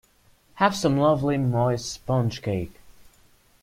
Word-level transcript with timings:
Have 0.55 0.75
some 0.75 0.97
lovely 0.97 1.37
moist 1.37 1.91
sponge 1.91 2.41
cake. 2.41 2.79